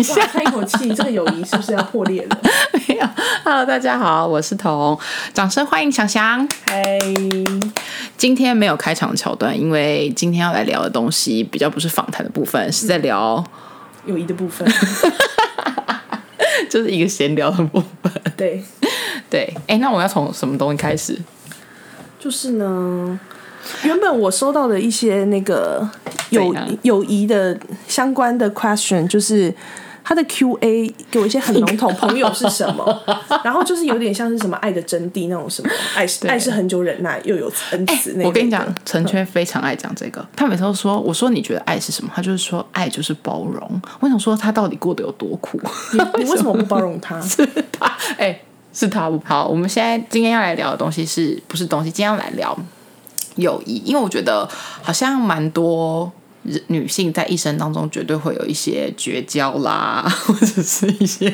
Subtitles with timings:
[0.02, 2.38] 下，叹一口气，这个友谊是不是要破裂了？
[2.88, 3.06] 没有。
[3.44, 4.98] Hello，大家好，我是彤，
[5.34, 6.46] 掌声欢迎翔翔。
[6.66, 6.98] 嗨，
[8.16, 13.44] 今天没有开场桥段，因为今天要来聊的东西比较不是访谈的部分，是在聊
[14.06, 14.66] 友谊的部分，
[16.70, 18.12] 就是一个闲聊的部分。
[18.36, 18.62] 对，
[19.28, 21.18] 对，哎，那我们要从什么东西开始？
[22.18, 23.18] 就是呢，
[23.82, 25.88] 原本我收到的一些那个
[26.30, 27.58] 友友谊的
[27.88, 29.54] 相关的 question，就是
[30.10, 33.02] 他的 Q&A 给我一些很笼统，朋友是什么，
[33.44, 38.24] 然后就是有点像是什么爱的真谛那种什么，爱是爱是很久忍耐又有恩慈那。
[38.24, 40.26] 我跟你讲，陈圈非常爱讲这个。
[40.34, 45.60] 他每次都说：“我说你觉得爱是什么？”他就是说：“爱就是包容。”我想说他到底过得有多苦？
[46.18, 47.18] 你为什么不包容他？
[47.22, 48.36] 是他，哎、
[48.72, 49.22] 是他不。
[49.24, 51.90] 好，我们现在今天要来聊的东西是不是东西？
[51.92, 52.58] 今天要来聊
[53.36, 54.48] 友谊，因为我觉得
[54.82, 56.12] 好像蛮多人
[56.68, 61.32] 女性在一生当中绝对会有一些绝交啦， 或者是一些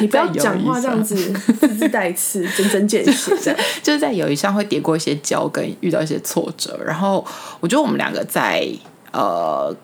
[0.00, 3.56] 你不要讲话这样子字字带刺、针针见血。
[3.82, 6.78] 就是在友谊上会跌过一些跤，跟遇到一些挫折。
[6.84, 7.24] 然后
[7.60, 8.66] 我觉得我们两个在
[9.12, 9.74] 呃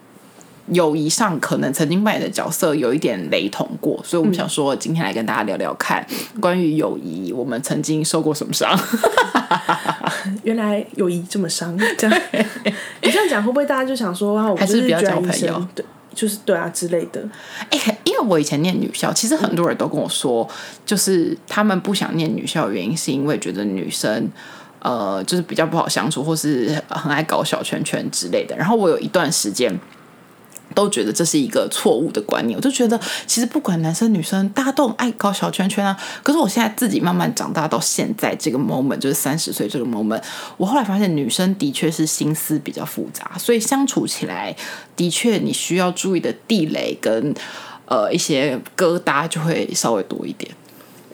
[0.71, 6.07] 友谊上可能曾经扮演的角色有一点雷同过，所以我们想说今天来跟大家聊聊看
[6.41, 8.79] 关于友谊，我们曾经受过什么伤。
[10.43, 12.21] 原来友谊这么伤，这 样
[13.03, 17.23] 你这样讲会不会大家就想说啊，我还是不要就是觉得医交朋友生，对，就是对啊之类的。
[17.71, 20.49] 哎、因为我以前念女校，其实很多人都跟我说，
[20.85, 24.29] 就是他们不想念女校的原因，是因为觉得女生。
[24.81, 28.57] 呃，就是比较不好相处，或是很爱搞小圈圈之类的。
[28.57, 29.77] 然后我有一段时间
[30.75, 35.99] 都觉得这是一个错误的观念，我就觉得其实不管男生女生，大家都很爱搞小圈圈啊。
[36.23, 40.23] 可是我现在自己慢慢长大到现在这个 moment，就是三十岁这个 moment，
[40.57, 44.55] 我后来发现女生的确是心思比较复杂，所以相处起来
[44.95, 47.35] 的确你需要注意的地雷跟
[47.87, 50.51] 呃一些疙瘩就会稍微多一点。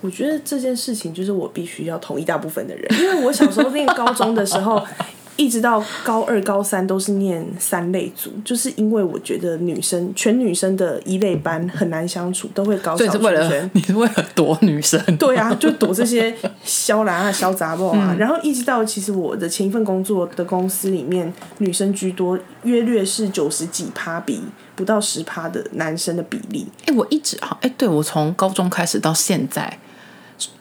[0.00, 4.84] 我觉得这件事情就是我必须要同一大部分的人，因为我小时候念高中的时候，
[5.36, 13.70] 一直到高二、高三都是念三类组，就是因为我觉得女生全女生的一类班很难相处，都会搞小所以是为了圈圈。
[13.74, 24.40] 你是为了躲女生，对啊，就躲这些肖兰啊、肖杂报嗯啊， 然后一直到其实我的前一份工作的公司里面，女生居多，约略是九十几趴比
[24.76, 26.68] 不到十趴的男生的比例。
[26.86, 29.78] 哎、我一直好，哎、对我从高中开始到现在，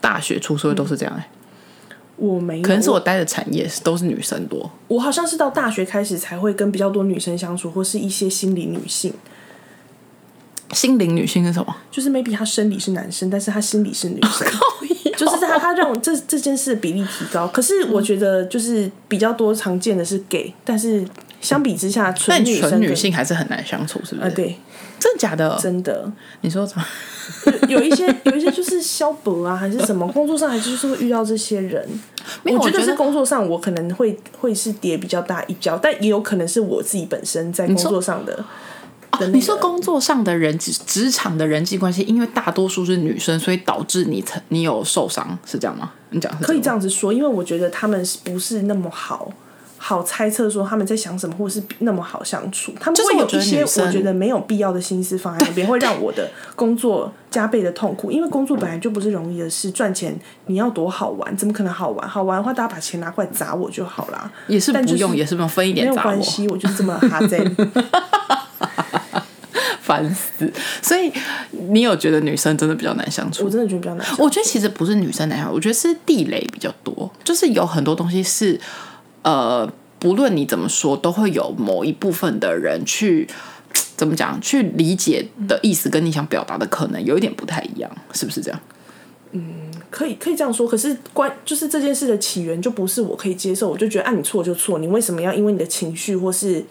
[0.02, 1.30] 大学出社会都是这样、哎、
[2.28, 4.70] 我没有，可能是我待的产业都是女生多。
[4.88, 9.14] 我好像是到大学开始才会跟比较多女生相处，或是一些心理女性，
[10.72, 11.76] 心灵女性是什么？
[11.92, 14.48] 就是 maybe 她生理是男生，但是她心理是女生，
[15.18, 17.48] 就是他他让这这件事的比例提高。
[17.50, 21.06] 可是我觉得就是比较多常见的是 gay，但是
[21.42, 24.28] 相比之下，纯女女性还是很难相处，是不是？
[24.28, 24.58] 啊，对，
[25.04, 25.60] 真的假的？
[25.62, 26.10] 真的
[26.40, 26.86] 你说什么？
[27.68, 31.86] 有一些 有一些就是消薄啊，还是什么，工作上还是就是会遇到这些人。
[32.44, 38.46] 有我觉得是工作上我可能会会是跌比较大一跤，但也有可能是我自己本身在工作上的。
[39.34, 45.92] 你说工作上的人职职场的人际关系，因为大多数是女生，所以导致你曾你有受伤，是这样吗？
[46.12, 49.32] 你讲可以这样子说，因为我觉得他们是不是那么好
[49.86, 58.10] 好猜测说他们在想什么，或者是那么好相处，他们会有一些我觉得没有必要的心思放在那边，会让我的工作加倍的痛苦。
[58.10, 62.08] 因为工作本来就不是容易的事，赚钱你要多好玩，怎么可能好玩？
[62.08, 64.32] 好玩的话，大家把钱拿过来砸我就好啦。
[64.48, 67.46] 也是不用，也是不用分一点没有关系，我就是这么哈贼。
[69.82, 70.50] 烦死。
[70.82, 71.12] 所以
[71.70, 73.50] 你有觉得女生真的比较难相处我？
[73.50, 74.08] 真的觉得比较难。
[74.18, 78.58] 我觉得其实不是女生难相处，我觉得是地雷比较多，就是有很多东西是
[79.24, 83.28] 呃，不论你怎么说，都会有某一部分的人去。
[83.98, 84.40] 怎么讲？
[84.42, 88.60] 去理解的意思跟你想表达的可能有一点不太一样，是不是这样？
[89.32, 96.64] 嗯可以可以这样说，可是关就是这件事的起源就不是我可以接受，我就觉得啊你错就错，你为什么要因为你的情绪或是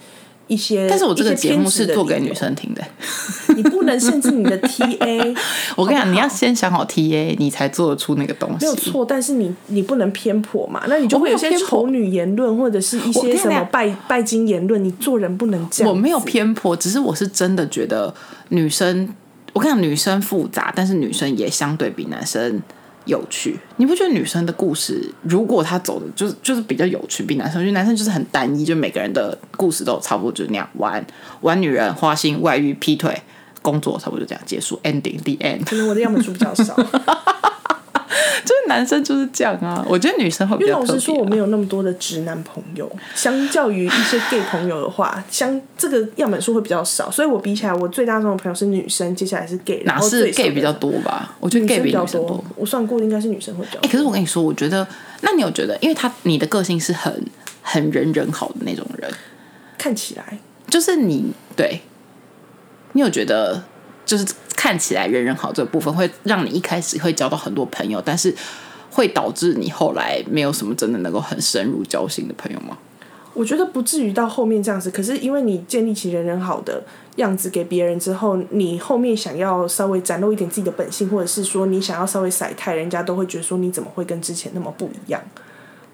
[0.53, 0.87] 一些？
[0.89, 2.83] 但是我这个节目是做给女生听的。
[3.57, 5.37] 你不能限制你的 TA。
[5.77, 8.65] 我跟你讲，好不好你要先想好 TA，你才做得出那个东西。
[8.65, 15.93] 没有错，但是你你不能偏颇嘛，那你就我没会有些偏颇丑女言论，或者是一些什么拜拜金言论，你做人不能这样。
[15.93, 18.13] 我没有，偏颇，只是我是真的觉得
[18.49, 19.09] 女生，
[19.53, 22.61] 我跟你讲，女生复杂，但是女生也相对比男生
[23.05, 23.59] 有趣。
[23.77, 31.05] 你不觉得女生的故事，如果她走的就是就是比较有趣，比男生，因为男生就是很单一，就每个人的故事都差不多就那样，玩
[31.41, 33.21] 玩女人、花心、外遇、劈腿、
[33.61, 35.65] 工作，差不多就这样结束，ending the end。
[35.65, 36.77] 可能我的样本数比较少。
[38.45, 39.85] 就是男生就是这样啊。
[39.89, 40.95] 我觉得女生会比因为较特别啊。
[40.95, 51.37] 老实说，我没有那么多的直男朋友，相较于一些 gay 朋友的话，相这个样本数会比较少，所以我比起来，我最大众的朋友是女生，接下来是 gay，然哪是后 gay 比较多吧？
[51.41, 52.45] 我觉得 gay 比较比女生多。
[52.57, 53.91] 我算过，应该是女生会比较哎、多。
[53.91, 54.87] 可是我跟你说，我觉得，
[55.23, 57.25] 那你有觉得，因为他你的个性是很
[57.63, 59.11] 很人人好的那种人，
[59.79, 60.39] 看起来，
[60.69, 61.81] 就是你对，
[62.93, 63.63] 你有觉得，
[64.13, 68.35] 就是看起来人人好这个部分，会让你一开始会交到很多朋友，但是
[68.91, 72.77] 会导致你后来没有什么真的能够很深入交心的朋友吗？
[73.33, 76.85] 我觉得不至于到后面这样子，可是因为你建立起人人好的
[77.17, 85.19] 样子给别人之后，你后面想要稍微展露一点自己的本性，或者是说你想要稍微晒太，人家都会觉得说你怎么会跟之前那么不一样？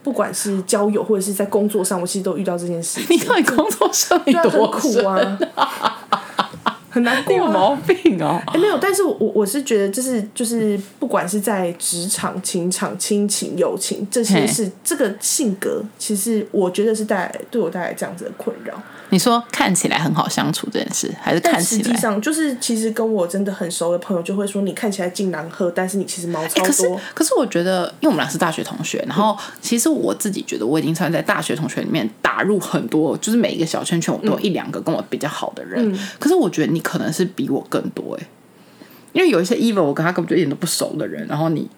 [0.03, 3.07] 不管是交友或者是在工作上，我其实都遇到这件事情。
[3.15, 5.39] 你到底工作上 你多苦啊，
[6.99, 7.39] 很难过啊。
[7.39, 8.41] 有毛病哦！
[8.47, 18.75] 哎、没有，但是我我是觉得，就是就是，不管是在职场、情场、亲情、友情这些嘿是这个性格，其实我觉得是带来对我带来这样子的困扰。
[19.11, 21.97] 你说看起来很好相处这件事，还是看但实际？
[21.97, 27.01] 上就是，其实跟我真的很熟的朋友就会说，你看起来金狼鹤，但是你其实毛超欸可是多。
[27.15, 35.99] 可是我觉得，因为我们俩是大学同学，然后其实我自己觉得我已经算在大学同学里面打入很多，就是每一个小圈圈我都有一两个跟我比较好的人。
[36.19, 38.27] 可是我觉得你可能是比我更多哎、
[39.13, 41.69] 因为有一些 even 我跟他根本就一点都不熟的人，然后你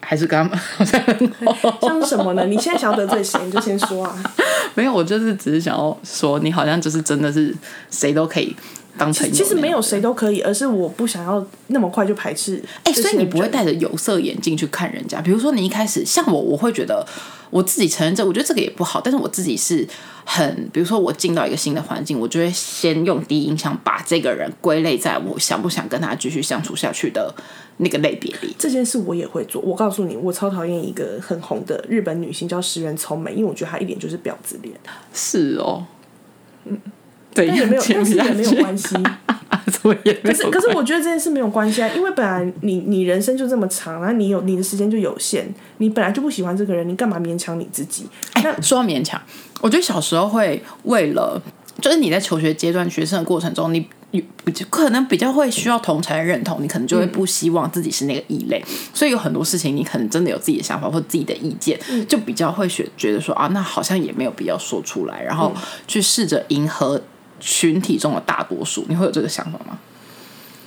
[0.00, 1.00] 还是跟他们 好像。
[1.80, 2.44] 像什么呢？
[2.46, 4.12] 你现在想要得罪谁，你就先说啊。
[4.74, 7.54] 没有，我就是只是想要说，你好像就是真的是
[7.90, 8.56] 谁都可以
[8.98, 9.32] 当朋友。
[9.32, 9.80] 其实没有。
[9.80, 12.60] 谁都可以，而是我不想要那么快就排斥。
[12.82, 13.46] 哎、所以你不会。
[13.48, 15.20] 戴着有色眼镜去看人家。
[15.20, 17.06] 比如说，你一开始像我，我会觉得
[17.50, 19.00] 我自己承认这，我觉得这个也不好。
[19.00, 19.86] 但是我自己是
[20.24, 27.32] 很，比如说我进到一个新的环境，我就会先用第一印象把这个人归类在我想不想跟他继续相处下去的
[27.76, 28.52] 那个类别里。
[28.58, 29.62] 这件事我也会做。
[29.62, 34.74] 我告诉你，我超讨厌一个很红的日本女星叫石原聪美，因为我觉得她一脸就是婊子脸，
[35.14, 35.86] 是哦，
[36.64, 36.76] 嗯，
[37.36, 38.96] 对，但也没有， 但是也没有关系。
[40.22, 45.46] 可是，可是我觉得这件事没有关系啊，因为本来你你人生就这么长，然后你有你的时间就有限，
[45.78, 48.06] 你本来就不喜欢这个人，你干嘛勉强你自己？
[48.42, 49.20] 那说到勉强，
[49.60, 51.40] 我觉得小时候会为了，
[51.80, 54.24] 就是你在求学阶段、学生的过程中，你你
[54.70, 58.62] 可能比较会需要同才认同，你可能就会不希望自己是那个异类，
[58.94, 61.78] 所以有很多事情你可能真的有自己的想法或自己的意见，
[62.08, 65.52] 就比较会觉觉得说啊，那好像也没有必要说出来，然后
[65.86, 67.00] 去试着迎合
[67.40, 69.78] 群体中的大多数，你会有这个想法吗？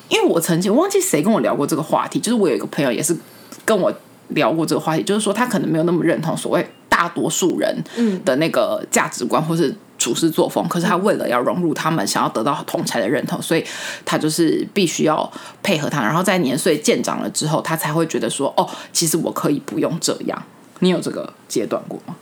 [0.07, 3.15] 因为我曾经我忘记谁跟我聊过这个话题，就是我有一个朋友也是
[3.63, 3.93] 跟我
[4.29, 7.83] 聊过这个话题，就是说他可能没有那么认同所谓大多数人
[8.25, 13.63] 的那个价值观或是处事作风，可是他为了要融入他们，想要得到同才的认同，所以
[14.05, 15.31] 他就是必须要
[15.61, 20.41] 配合他，然后在年岁渐长了之后，他才会觉得说，哦，其实我可以不用这样。
[20.79, 22.15] 你有这个阶段过吗？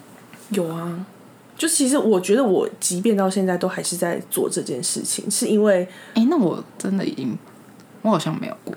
[0.50, 1.06] 有啊，
[1.58, 7.38] 就其实我觉得我即便到现在都还是在做这件事情，是因为哎，那我真的已经，
[8.04, 8.76] 我好像没有过。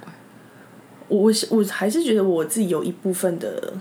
[1.08, 3.74] 我我我还是觉得我自己有一部分的，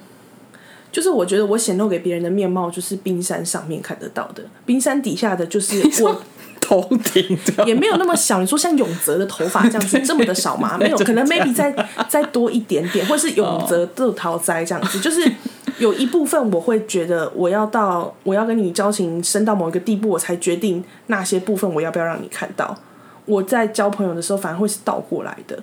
[0.92, 6.22] 就是我觉得我显露给别人的面貌，就是冰山上面看得到的，冰山底下的就是 我。
[6.70, 10.78] 头顶的也没有那么小，你说像永泽的头发这样子这么的少吗？
[10.80, 11.74] 没有，可能 maybe 再
[12.08, 15.30] 再多一点点，或是永泽的桃栽这样子，就是
[15.80, 22.78] 有一部分我会觉得我要到我要跟你交情深到某一个地步，我才决定那些部分我要不要让你看到。
[23.26, 25.60] 我在交朋友的时候反而会是倒过来的，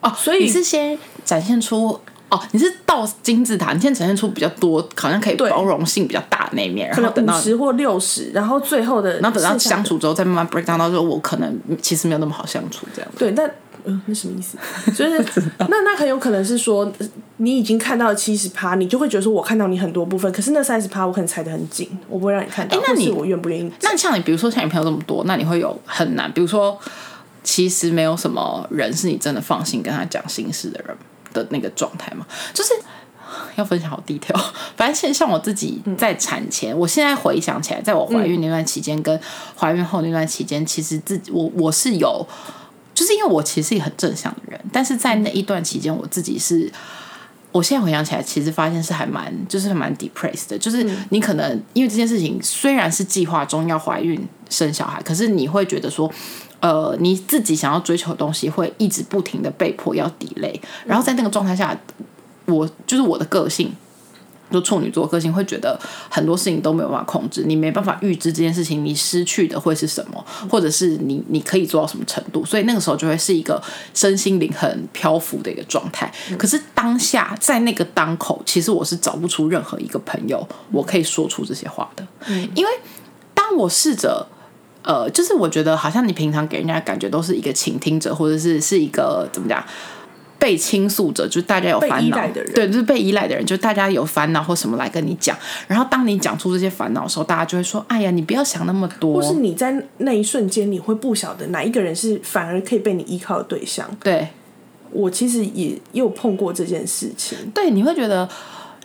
[0.00, 2.00] 哦，所以你是先展现出
[2.34, 13.10] 哦，你是到金字塔，你现在呈现出比较多，好像可以包容性比较大的那一面，然可后等到五十或六十，然后最后的然后等到相处之后，再慢慢 break down 到说，我可能其实没有那么好相处这样。
[13.18, 13.50] 对，但
[13.84, 14.56] 嗯，那什么意思？
[14.92, 15.18] 就是
[15.68, 17.06] 那那很有可能是说，呃
[17.38, 22.80] 你已经看到七十趴，你就会觉得说我看到你很多部分，可是那三十趴我可能踩得很紧，我不会让你看到。
[22.86, 23.70] 那你是我愿不愿意？
[23.82, 26.78] 那像你，比如说像你朋友这么多，那你会有很难，比如说，
[27.42, 30.96] 其实没有什么人是你真的放心跟他讲心事的人
[31.34, 32.26] 的那个状态嘛？
[32.54, 32.72] 就是
[33.56, 34.42] 要分享好 detail。
[34.74, 39.20] 反正现像我自己在产前，我现在回想起来，在我怀孕那段期间跟
[39.54, 42.26] 怀孕后那段期间，其实自己我我是有，
[42.94, 46.72] 就是因为我其实是一个很正向的人，但是在那一段期间，我自己是。
[47.52, 50.58] 我现在回想起来，其实发现是还蛮，就是蛮 depressed 的。
[50.58, 56.12] 就是你可能因为这件事情，虽然是计划中要怀孕生小孩，可是你会觉得说，
[56.64, 60.58] 呃，你自己想要追求的东西会一直不停的被迫要 delay。
[60.86, 61.78] 然后在那个状态下，
[62.46, 63.70] 我就是我的个性，
[64.50, 65.78] 就处女座个性会觉得
[66.08, 76.10] 很多事情都没有办法控制，你没办法预知这件事情你失去的会是什么，或者是你你可以做到什么程度，所以那个时候就会是一个身心灵很漂浮的一个状态。
[76.38, 82.06] 可是当下在那个当口，其实我是找不出任何一个朋友我可以说出这些话的，
[82.54, 82.70] 因为
[83.34, 84.26] 当我试着。
[84.84, 89.64] 呃，就是我觉得好像你平常给人家感觉都是一个倾听者，或者是是一个怎么讲
[90.38, 95.34] 被倾诉者，就是大家有烦恼的人，对，就是被依赖的人，就大家有烦恼或什么来跟你讲。
[95.66, 103.88] 然后当你讲出这些烦恼的时候，大家就会说：“哎呀，你不要想那么多。”或是你在那一瞬间，你会不晓得哪一个人是反而可以被你依靠的对象。
[104.02, 104.28] 对，
[104.90, 107.38] 我其实也有碰过这件事情。
[107.54, 108.28] 对，你会觉得。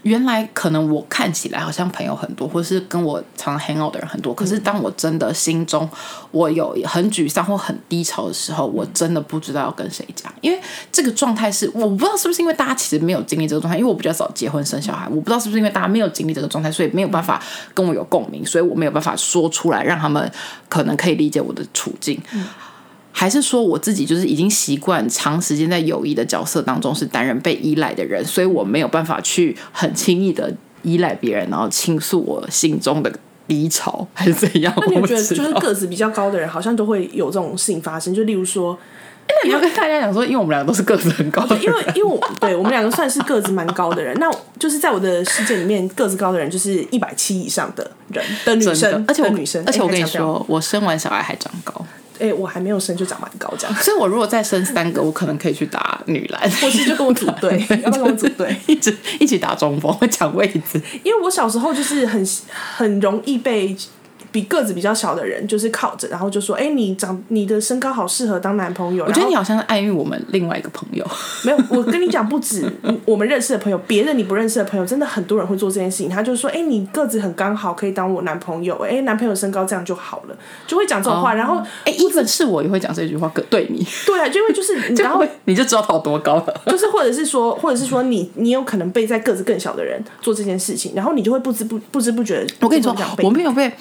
[0.04, 5.88] 原来可能我看起来好像朋友很多，或是跟我常 hang out 的人很多，可是当我真的心中
[6.32, 10.60] 我有很沮丧或很低潮的时候，我真的不知道要跟谁讲，因为
[10.92, 17.42] 这个状态是我不知道是不是因为大家其实没有经历这个状态，因为我比较早结婚生小孩，我不知道是不是因为大家没有经历这个状态，所以没有办法
[17.74, 20.32] 跟我有共鸣，所以我没有办法说出来，让他们
[20.68, 22.22] 可能可以理解我的处境。
[23.20, 30.50] 还是说我自己就是已经习惯长时间在友谊的角色当中是担任被依赖的人，所以我没有办法去很轻易的
[30.84, 33.14] 依赖别人，然后倾诉我心中的
[33.46, 34.74] 低潮，还是怎样？
[34.78, 38.16] 那你觉得 就是个子比较高的人，好像都会有这种事情发生？
[38.16, 38.80] 就例如说，
[39.28, 51.86] 那你要跟大家讲说，因为我们两个都是个子很高的，因为因为我对我们两个算是个子蛮高的人，那就是在我的世界里面，个子高的人就是一百七以上的人的女生，而且我女生，而且我跟你说，我生完小孩还长高。
[52.20, 60.82] 哎，我还没有生就长蛮高这样，所以我如果再生三个，我可能可以去打女篮， 或是就跟我组队， 要不要跟我组队， 一直一起打中锋，抢位置。
[61.04, 62.28] 因为我小时候就是很
[62.76, 63.76] 很容易被。
[64.32, 71.06] 比个子比较小的人，就是靠着，然后就说：“哎，你长你的身高好适合当男朋友。”我觉得你好像是爱遇我们另外一个朋友。
[71.44, 72.72] 没有，我 跟你讲，不止
[73.06, 76.10] 我们认识的朋友，别的你不认识的朋友，真的很多人会做这件事情。
[76.10, 78.76] 他就说：“哎，你个子很刚好，可以当我男朋友。
[78.80, 80.36] 哎，男朋友身高这样就好了。”
[80.68, 81.34] 就会讲这种话。
[81.34, 83.86] 然后，哎，一本是我也会讲这句话，对你。
[84.06, 86.62] 对啊，因为就是， 然后你就知道他有多高了。
[86.68, 92.46] 就是，或者是说， 或者是说，你你有可能被在个子更小的人做这件事情，然后你就会不知不不知不觉。
[92.60, 93.72] 我跟你说，我没有被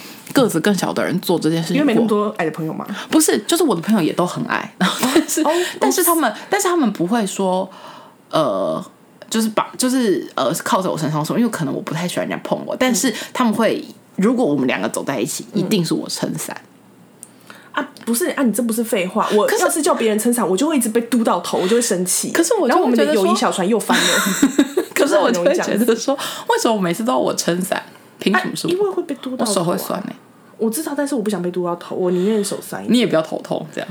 [0.42, 1.18] 个子更小的人。
[1.20, 2.86] 做这件事情，因为没那么多矮的朋友嘛？
[3.10, 5.44] 不是，就是我的朋友也都很矮， 然后但是
[5.80, 7.68] 但是他们但是他们不会说，
[8.30, 8.82] 呃，
[9.28, 13.84] 就是把就是呃靠在我身上说，因为可能我不太喜欢人家碰我，但是他们会，
[14.16, 16.56] 如果我们两个走在一起，一定是我撑伞
[17.72, 22.30] 啊，不是啊，你这不是废话，我要是叫别人撑伞，我就会一直被嘟到头，我就会生气。
[22.30, 24.04] 可是我，然后我们的友谊小船又翻了。
[24.94, 26.14] 可是我就会觉得说，
[26.48, 27.82] 为什么我每次都要我撑伞？
[28.18, 28.74] 凭什么？
[28.74, 30.12] 因为会被嘟到，我手会酸呢。
[30.58, 32.84] 我知道，但是我不想被嘟到头，我宁愿手塞。
[32.88, 33.88] 你也不要头痛，这样。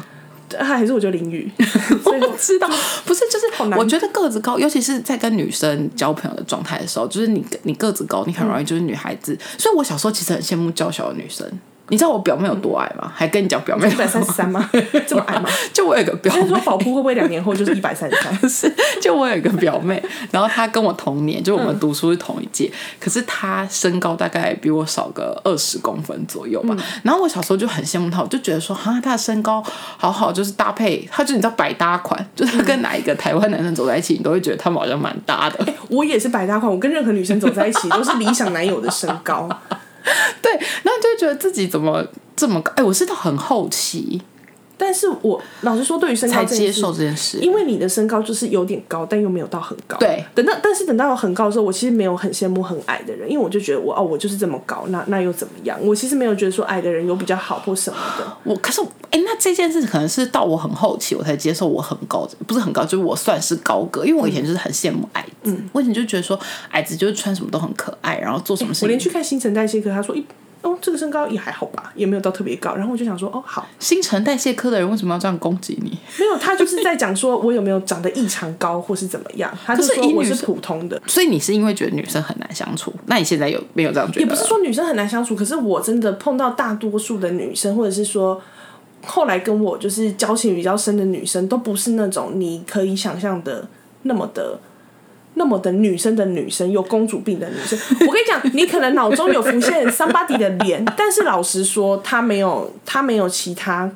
[0.60, 1.52] 还是我觉得淋雨。
[1.60, 2.70] 我知道，
[3.06, 9.38] 不是，就是我觉得个子高，尤其是在跟女生交朋友的状态的时候，就是你你个子高，你很容易就是女孩子。
[9.58, 11.46] 所以我小时候其实很羡慕娇小的女生。
[11.89, 13.10] 你知道我表妹有多矮吗？
[13.15, 14.70] 还跟你讲表妹一百三十三吗？
[15.08, 15.50] 这么矮吗？
[15.72, 18.34] 就我有个表妹，说保护会不会两年后就是一百三十三？
[18.50, 26.75] 是，就我有一个表妹，然后她跟我同年，就我们读书是同一届，可是她身高大概比我少个二十公分左右吧。
[27.03, 29.63] 然后我小时候就很羡慕她，我就觉得说，哈，她的身高
[29.98, 35.65] 好好，就是搭配，她就你知道百搭款， 就是跟哪一个台湾男生走在一起，你都会觉得他们好像蛮搭的。
[35.88, 39.48] 我也是百搭款，我跟任何女生走在一起都是理想男友的身高。
[40.42, 42.72] 对，然后就觉得自己怎么这么高？
[42.76, 44.22] 哎，我是到很后期。
[44.80, 49.98] 但是我老实说，对于身高才接受这件事，因为你的身高就是有点高，但又没有到很高。
[49.98, 55.80] 对，等到但是等到很高的时候，我其实没有很羡慕很矮的人，因为我就觉得我哦，我就是这么高，那那又怎么样？
[55.82, 58.38] 我其实没有觉得说矮的人有比较好或什么的。
[58.44, 58.80] 我可是
[59.12, 66.40] 哎，那这件事可能是到我很后期，我才接受我很高，不是很高，就是我算是高个，因为我以前就是很羡慕矮子，我以前就觉得说
[66.72, 68.88] 矮子就是穿什么都很可爱，然后做什么事情。
[68.88, 70.26] 我连去看新陈代谢科，他说一。
[70.64, 72.74] 哦，这个身高也还好吧，也没有到特别高。
[72.74, 75.92] 然后我就想说，哦，好，新陈代谢科的人为什么要这样攻击你？
[76.18, 79.56] 没有，他就是在讲说我有没有长得异常高，或是怎么样。
[79.64, 81.00] 他就说我是普通的。
[81.06, 82.92] 所以你是因为觉得女生很难相处？
[83.06, 84.22] 那你现在有没有这样觉得？
[84.22, 88.42] 也不是说女生很难相处，可是我真的碰到大多数的女生，或者是说
[89.08, 93.68] 后来跟我就是交情比较深的女生，都不是那种你可以想象的
[94.04, 94.60] 那么的。
[95.40, 103.88] 那么的女生的女生有公主病的女生，我跟你讲，你可能脑中有浮现 somebody 的脸，但是老实说，她没有，她没有其他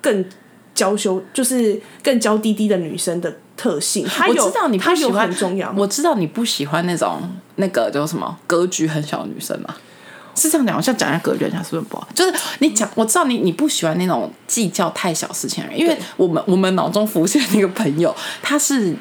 [0.00, 0.24] 更
[0.72, 4.06] 娇羞，就是更娇滴滴的女生的特性。
[4.28, 7.20] 我知道你不喜欢很重要，我知道你不喜欢那种
[7.56, 9.74] 那个叫什么格局很小的女生嘛？
[10.34, 12.08] 是这样讲，我像讲一下格局，讲是不是不好？
[12.14, 18.94] 就是你讲，我知道你你不喜欢那种计较太小事情的人，因为我们我们脑中浮现那个朋友，他是。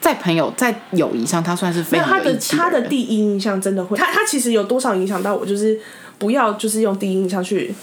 [0.00, 5.46] 在朋友在友谊上，他算是非常那他的他的第一印象真的会，他他其实有多少影响到我？
[5.46, 5.80] 就是
[6.18, 7.74] 不要就是用第一印象去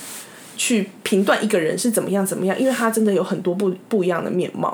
[0.56, 4.68] 去评断一个人是怎么样怎么样，因为他真的有很多不不一样的面貌。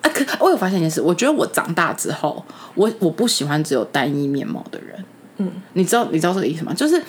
[0.00, 5.04] 啊，可我有发现一件事，我觉得我长大之后，我我不喜欢只有单一面貌的人。
[5.38, 6.72] 嗯，你知道你知道这个意思吗？
[6.74, 7.02] 就是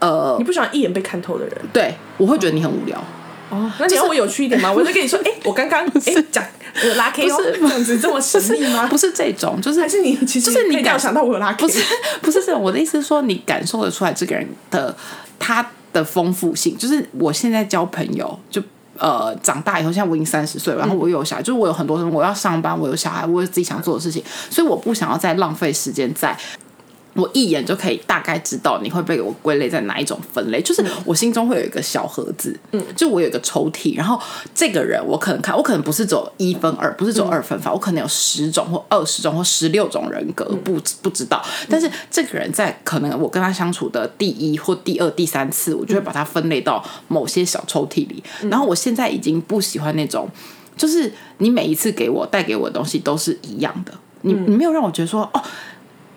[0.00, 3.02] 呃你，不喜欢一眼被看透的人对我会觉得你很无聊。
[3.50, 3.70] 哦？
[3.78, 4.72] 那你要我有趣一点吗？
[4.74, 6.42] 我就跟你说，哎、我刚刚哎讲
[6.82, 8.86] 我有拉 K 哦，不是这样子这么神秘吗？
[8.88, 11.80] 不是这种，就是还是你其实就是你感可以料想到我有拉 K，不是
[12.22, 14.94] 不是这种，我的意思是说，你感受得出来这个人的
[15.38, 16.76] 他的丰富性。
[16.76, 18.60] 就是我现在交朋友，就
[18.98, 26.36] 呃长大以后，现在我已经三十岁，然后我有小孩，就是我有很多什么，我要上班，我有小孩，我有自己想做的事情，所以我不想要再浪费时间在。
[27.14, 34.20] 我一眼就可以大概知道你会被我归类在哪一种分类，就是我心中会有一个小盒子，嗯，就我有一个抽屉，然后
[34.54, 50.28] 这个人我可能看，我可能不是走一分二，不是走二分法，我可能有十种或二十种或十六种人格，不不知道，但是这个人在可能我跟他相处的第一或第二、第三次，我就会把它分类到某些小抽屉里，然后我现在已经不喜欢那种，
[50.76, 53.92] 就是你每一次给我带给我的东西都是一样的，
[54.22, 55.40] 你你没有让我觉得说哦。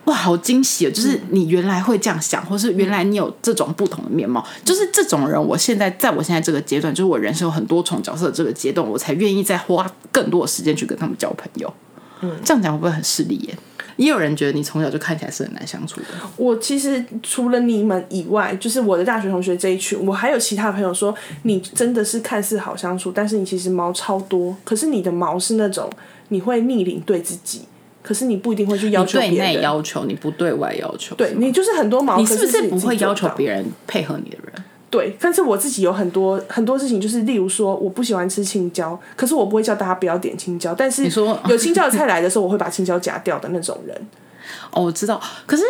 [0.07, 0.91] 哇，好惊喜哦！
[0.91, 11.73] 就是你原来会这样想，或是原来你有这种不同的面貌，就是这种人，我现在在我现在这个阶段，就是我人生有很多重角色的这个阶段，我才愿意再花更多的时间去跟他们交朋友。
[12.21, 13.57] 嗯，这样讲会不会很势利耶？
[13.97, 16.07] 也有人觉得你从小就看起来是很难相处的。
[16.37, 24.55] 我其实除了你们以外，就是我的大学同学这一群，我还有其他朋友说，你真的是看似好相处，但是你其实毛超多。
[24.63, 25.89] 可是你的毛是那种
[26.29, 27.63] 你会逆鳞对自己，
[28.07, 29.61] 可是你不一定会去要求别人。
[29.61, 31.13] 要求，你不对外要求。
[31.15, 34.63] 对你就是很多毛，你可是不是不会要求别人配合你的人？
[34.89, 44.07] 对，但是我自己有很多很多事情，就是例如说，我不喜欢吃青椒，可是我不会叫大家不要点青椒，但是你说有青椒的菜来的时候，我会把青椒夹掉的那种人，
[44.71, 45.63] 哦，我知道，可是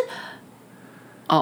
[1.28, 1.36] 哦，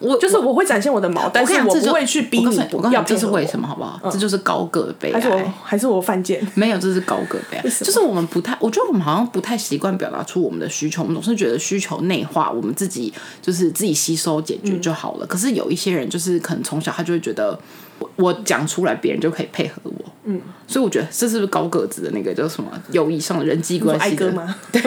[0.00, 4.00] 我就是我会展现我的毛，但是我不会去逼你你我告诉你这是为什么，好不好？
[4.10, 5.54] 这就是高个的悲还是我哀。
[5.62, 6.44] 还是我犯贱？
[6.56, 7.62] 没有，这是高个悲哀。
[7.62, 15.26] 就是我们不太，我觉得我们好像不太习惯表达出我们的需求，我们总是觉得需求内化，我们自己就是自己吸收解决就好了。
[15.26, 17.58] 可是有一些人，就是可能从小他就会觉得，
[17.98, 19.92] 我我讲出来，别人就可以配合我。
[20.24, 24.54] 嗯，所以我觉得这是不是高个子的那个叫什么友谊上的人际关系的哀歌吗？
[24.70, 24.82] 对，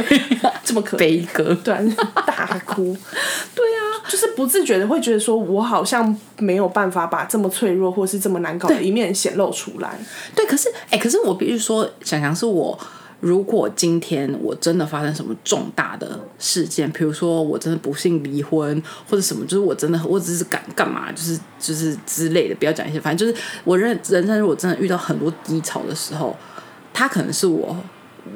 [0.63, 1.55] 这么可悲歌？
[1.63, 2.95] 大哭。
[3.55, 9.97] 对啊，就是不自觉的会觉得说，我好像没有办法把这么脆弱或是这么难搞的一面显露出来。
[10.35, 12.77] 对，可是哎、可是我必须说，想想是我，
[13.21, 26.35] 如果今天我真的发生什么重大的事件，比如说我真的不幸离婚或者什么，就是我真的我只是敢干嘛，就是就是之类的，不要讲一些，反正就是我人人生如果真的遇到很多低潮的时候，
[26.93, 27.75] 他可能是我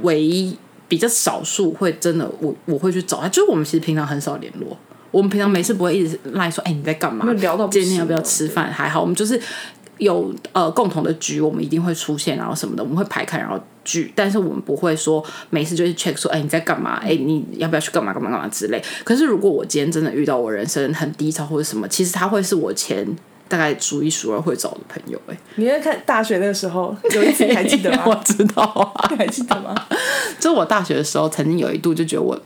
[0.01, 4.77] 唯一比较少数会真的我我会去找他，就是我们其实平常很少联络。
[5.17, 7.25] 我们平常没事不会一直赖说，哎、你在干嘛？
[7.33, 8.71] 聊到不今天要不要吃饭？
[8.71, 9.41] 还好，我们就是
[9.97, 16.99] 有呃共同的局，我们一定会出现，然后什么的，我们会排开，然后聚，但是我们不会说每次就是 check 说，哎、你在干嘛？
[17.01, 18.79] 哎、你要不要去干嘛干嘛干嘛之类。
[19.03, 23.03] 可是如果我今天真的遇到我人生很低潮或者什么，其实他会是我前
[23.47, 28.13] 大概数一数二会找的朋友、哎，你在看大学那个时候有一次你还记得吗 我？
[28.23, 29.73] 知道啊，你还记得吗？
[30.39, 32.39] 就我大学的时候，曾经有一度就觉得我。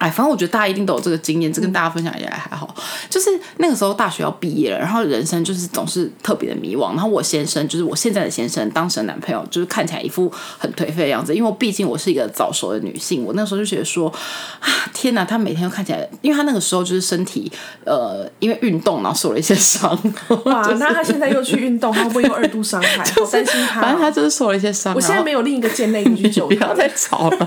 [0.00, 2.74] 哎，反正我觉得大家一定都有这个经验，这跟大家分享也还好。
[3.08, 6.94] 就是那个时候大学要毕业了，然后人生就是总是特别的迷惘。
[6.94, 11.34] 然后我先生就是我现在的先生，当时的男朋友，就是看起来一副很颓废的样子。
[11.34, 14.08] 因为毕竟我是一个早熟的女性，我那时候就觉得说，
[14.60, 17.52] 啊，天哪，他每天都看起来，因为他那个时候就是身体
[17.84, 19.90] 呃，因为运动然后受了一些伤，
[20.46, 23.04] 哇，那他现在又去运动，他会不会有二度伤害？
[23.04, 23.82] 好担心他哦。
[23.82, 24.94] 反正他就是受了一些伤。
[24.96, 26.74] 我现在没有另一个贱内可以去救他不要。
[26.74, 27.38] 再吵了。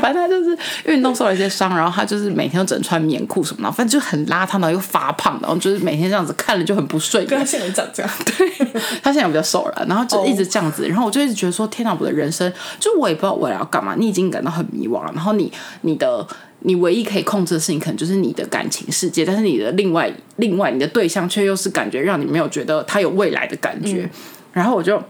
[0.00, 7.28] 反正他就是运动受了一些伤，然后他就是每天都只能穿棉裤什么的，反正就很邋遢，然后又发胖，然后就是每天这样子看了就很不顺眼。
[7.28, 8.66] 跟他现在长这样， 对
[9.02, 13.94] 他现在比较瘦了，然后就一直这样子，然后我就一直觉得说，天哪，我的人生就我也不知道未来要干嘛。
[13.98, 16.26] 你已经感到很迷惘了，然后你你的
[16.60, 24.08] 你唯一可以控制的事情，可能就是你的感情世界，但是你的另外另外你的对象却又是感觉让你没有觉得他有未来的感觉，
[24.52, 25.02] 然后我就。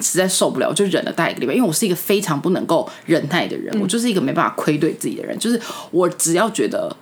[0.00, 6.94] 实在受不了，我就忍了大概一个礼拜，因为我是一个非常不能够忍耐的人，我就是一个没办法亏对自己的人，就是我只要觉得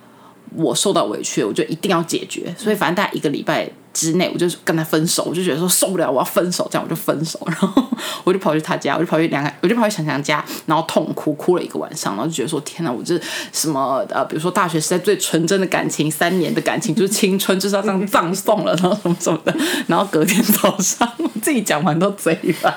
[0.55, 7.83] 我受到委屈，我就一定要解决，所以反正大概一个礼拜之内，我就跟他分手，我就觉得说受不了，我要分手，这样我就分手，然后
[8.23, 13.19] 我就跑去他家，我就跑去两个，我就跑去强强家，然后痛哭，哭了一个晚上，然后就觉得说天哪，我这
[13.51, 19.55] 什么呃，比如说大学时代最纯真的感情，三年的感情就是青春，就是要这样葬送了，然后什么什么的，
[19.87, 22.73] 然后隔天早上我自己讲完都嘴软，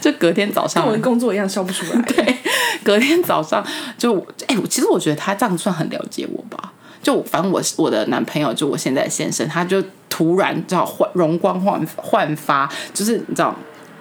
[0.00, 2.02] 就隔天早上跟我的工作一样笑不出来。
[2.12, 2.36] 对，
[2.84, 3.64] 隔天早上
[3.96, 6.72] 就哎、我其实我觉得他这样算很了解我吧。
[7.02, 13.54] 就反正我我的男朋友就我现在先生，他就突然知道焕容光焕焕发，就是你知道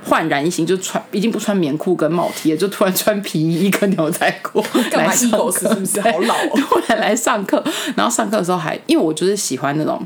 [0.04, 6.02] 焕然一新，就穿已经不穿棉裤跟帽 T 了，就突然穿皮衣跟牛仔裤 干嘛来上课，是不是？
[6.02, 6.50] 好老哦。
[6.68, 7.64] 突然来上课，
[7.96, 10.06] 然后上课的时候还因为我就是喜欢那种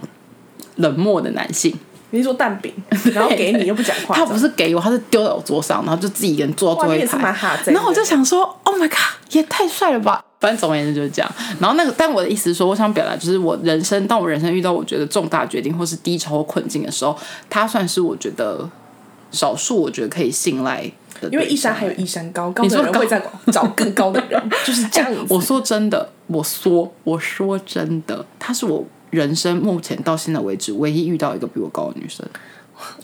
[0.76, 1.74] 冷漠的男性，
[2.12, 2.72] 你是说蛋饼，
[3.16, 7.34] 然后给你又不讲话，他不是给我，他是丢在我桌上，然后就自己一个人坐到哇，最后一排。
[7.68, 10.25] 然后我就想说，Oh my god，也太帅了吧！
[10.40, 11.32] 反正总而言之就是这样。
[11.60, 17.18] 然后那个，但我的意思是说，我想表达就是，我人生当我人生遇到我觉得重大决定或是低潮或困境的时候，
[17.50, 18.70] 他算是我觉得
[19.32, 20.84] 少数我觉得可以信赖
[21.22, 21.30] 的。
[21.30, 23.22] 因为一山还有一山高，高的你说高人会再
[23.52, 25.34] 找更高的人，就是这样子。
[25.34, 32.26] 我说真的，我说我说真的，她是我人生目前到现在为止唯一遇到一个比我高的女生。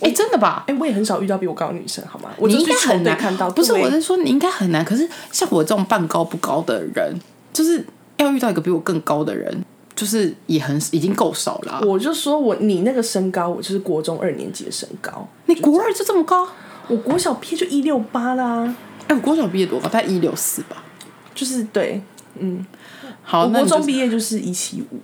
[0.01, 0.63] 哎、真的吧？
[0.67, 2.29] 哎、我也很少遇到比我高的女生，好吗？
[2.37, 4.83] 我你应该很难看到，不是我是说你应该很难。
[4.83, 7.15] 可是像我这种半高不高的人，
[7.53, 7.85] 就是
[8.17, 9.63] 要遇到一个比我更高的人，
[9.95, 16.47] 就是也很已经够少了啊、我就说我你那个身高，我就是国中二年级的身高，你国二就这么高？
[16.87, 18.75] 我国小毕业就一六八啦，
[19.07, 19.87] 哎、我国小毕业多高？
[19.87, 20.83] 大概一六四吧。
[21.33, 22.01] 就是对，
[22.35, 22.65] 嗯
[23.23, 24.99] 好，我国中毕业就是一七五，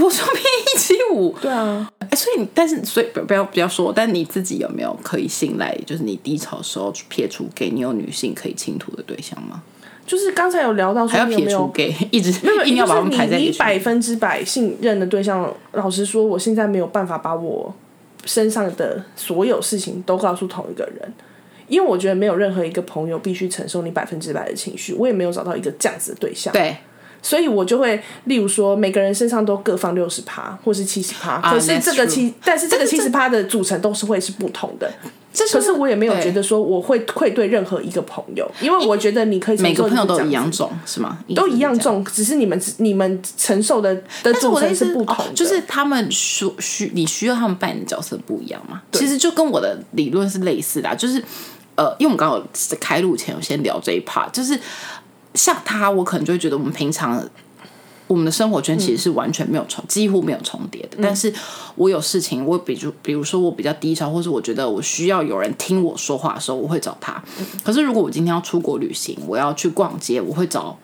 [0.00, 1.36] 国中毕业一七五。
[1.40, 5.76] 对啊，哎，所以你但是所以不不要不要说，但你自己有没有可以信赖？
[5.86, 9.62] 就是你低潮的时候撇除给你有女性可以倾吐的对象吗？
[10.06, 11.68] 就是刚才有聊到还要撇除说你有没有。
[11.68, 13.58] 给一直没有， 硬要把他们排在一起？
[13.58, 17.72] 百分之百信任的对象，老实说，我现在没有办法把我
[18.24, 21.12] 身上的所有事情都告诉同一个人，
[21.68, 26.52] 因为我觉得没有任何一个朋友必须承受你百分之百的情绪，我也没有找到一个这样子的对象。
[26.52, 26.76] 对，
[27.22, 34.90] 所以我就会，例如说，每个人身上都各放六十趴，或是七十趴，啊可是这个七，但是这个七十趴的组成都是会是不同的。
[35.32, 41.18] 这可是我也没有觉得说我会愧对任何一个朋友，因为我觉得你可以承每个朋友都一样重是吗？
[41.36, 41.78] 都一样。
[41.78, 48.82] 重，只是你们你们承受的的组成我的意思不同的，哦就是他们需需你需要他们扮演的角色不一样嘛？
[48.90, 51.22] 其实就跟我的理论是类似的啊、就是
[51.76, 54.58] 呃，因为我们刚刚有开录前有先聊这一 part，就是
[55.34, 57.22] 像他，我可能就会觉得我们平常。
[58.06, 60.98] 我们的生活圈其实是完全没有重，几乎没有重叠的。
[61.00, 61.32] 但是
[61.76, 67.22] 我有事情，我比如比如说我比较低潮，或是我觉得我需要有人听我说话的时候，我会找他。
[67.62, 70.76] 可是如果我今天要出国旅行，我要去逛街，我会找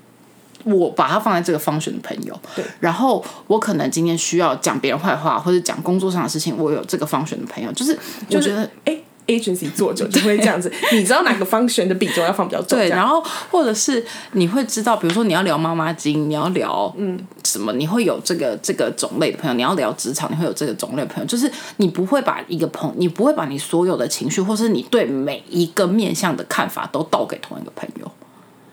[0.63, 8.97] 我把它放在这个方选的朋友，对，然后我可能今天需要讲别人坏话，或者讲工作上的事情，我有这个方选的朋友，就是我就觉得哎。
[9.27, 12.79] Agency 做久就会这样子，你知道哪个方选的比重要放比较重？
[12.79, 28.11] 对，然后或者是你会知道，比如说你要聊妈妈经，你要聊嗯什么，你会有这个这个种类的朋友，你要聊职场，你会有这个种类的朋友，就是你不会把一个朋，你不会把你所有的情绪，或是你对每一个面向的看法都倒给同一个朋友，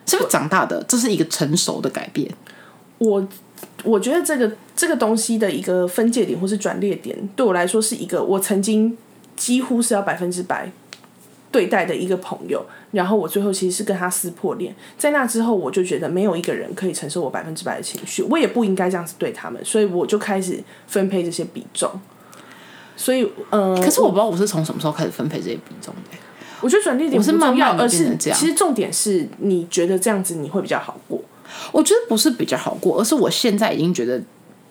[0.06, 0.84] 是不是长大的？
[0.88, 2.30] 这是一个成熟的改变。
[3.00, 3.28] 我
[3.84, 8.96] 我觉得这个这个东西的一个分界点或是转捩点，对我来说是一个我曾经
[9.36, 10.72] 几乎是要百分之百
[11.52, 21.90] 对待的一个朋友，然后我最后其实是跟他撕破脸，在那之后我就觉得没有一个人可以承受我百分之百的情绪，我也不应该这样子对他们，所以我就开始分配这些比重。
[22.96, 26.18] 所以，嗯、可是我不知道我是从什么时候开始分配这些比重的。
[26.62, 31.20] 我觉得转捩点我是不重要，慢慢而是其实重点是你觉得这样子你会比较好过。
[31.72, 34.22] 我觉得不是比较好过，而是我现在已经觉得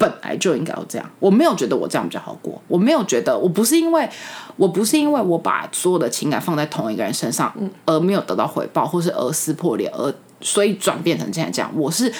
[0.02, 1.08] 本来就应该要这样。
[1.20, 4.08] 我没有觉得我这样比较好过，我没有觉得我不是因为
[4.56, 7.54] 我不是因为我把所有的情感放在同一个人身上，
[7.86, 11.70] 而没有得到回报，或是而撕破脸，而所以转变成现在这样。
[11.76, 12.12] 我是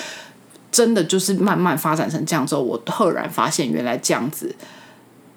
[0.71, 4.55] 真的就是慢慢发展成这样之后，我赫然发现原来这样子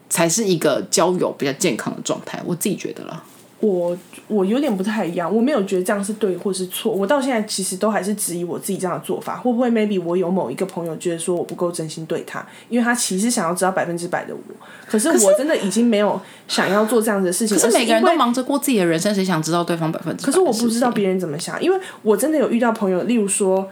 [0.07, 2.39] 才是一个交友比较健康的状态。
[2.45, 3.23] 我自己觉得了。
[3.61, 6.91] 我我有点不太一样，我没有觉得这样是对或是错。
[6.91, 14.39] 我到现在其实都还是质疑我自己这样的做法，会不会 maybe 我有某一个朋友觉得说我不够真心对他，因为他其实想要知道百分之百的我，
[14.85, 17.57] 可是我真的已经没有想要做这样子的事情。
[17.57, 20.25] 可是每个人都忙着过自己的人生，谁想知道对方百分之？
[20.25, 23.67] 可是我不知道别人怎么想，因为我真的有遇到朋友，例如说，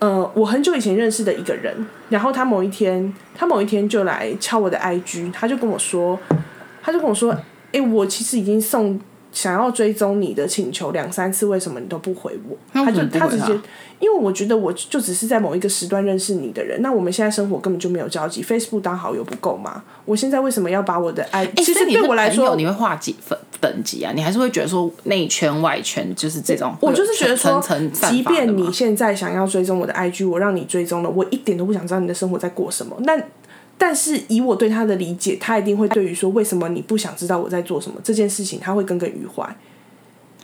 [0.00, 6.18] 呃，我很久以前认识的一个人，然后他某一天，他某一天就来敲我的 IG，他就跟我说，
[6.82, 7.32] 他就跟我说，
[7.72, 9.00] 哎、我其实已经送
[9.32, 12.56] 想要追踪你的请求两三次，为什么你都不回我？
[12.72, 13.52] 他就他他直接，
[13.98, 19.82] 因为我觉得我就只是在某一个时段认识你的人，那我们现在生活根本就没有交集，Facebook 当好友不够吗？
[20.04, 24.12] 我现在为什么要把我的 I？、其实对我来说，你会划几分等级啊？
[24.14, 26.74] 你还是会觉得说内圈外圈就是这种？
[26.80, 27.62] 我就是觉得说
[27.92, 32.96] 即便你现在想要追踪我的 IG，我让你追踪了，我一点都不想知道你的生活在过什么。
[33.04, 33.16] 那
[33.82, 39.56] 但是以我对他的理解，他一定会对于说为什么你不想知道我在做什么这件事情，他会耿耿于怀。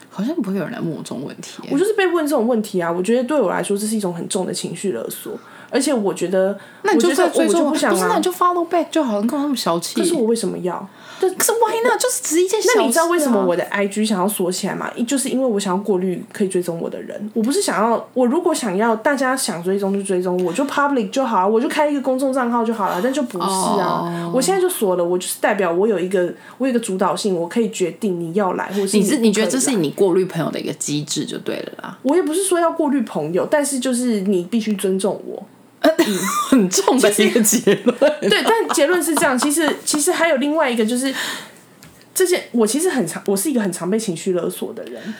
[0.09, 1.69] 好像不会有人来问我这种问题耶。
[1.71, 8.23] 我就是被问这种问题啊，我觉得对我来说这是一种很重的情绪勒索，而且我觉得，那你就在追踪我，不是那你。
[8.23, 10.01] 就 follow back 就好了，你干嘛那么小气？
[10.01, 10.89] 可是我为什么要？
[11.21, 11.99] 可是 why not？
[11.99, 12.81] 就是只是一件小事、啊。
[12.81, 14.91] 那你知道为什么我的 IG 想要锁起来吗？
[15.07, 17.31] 就是因为我想要过滤可以追踪我的人。
[17.35, 23.01] 我不是想要，我如果想要大家想追踪就追踪，我就 public 就好啊，我就开一个公众账号就好了。
[23.03, 35.43] 但就不是啊哦我现在就锁了，我就是代表我有一个我有一个主导性，我可以决定你要来，或是你是你觉得这是你过滤朋友的一个机制就对了啦，我也不是说要过滤朋友，但是就是你必须尊重我。
[36.51, 37.97] 很重的一个结论。
[38.21, 39.39] 对，但结论是这样。
[39.39, 41.15] 其实其实还有另外一个，就是
[42.15, 45.15] 这些我其实很常，我是一个很常被情绪勒索的人。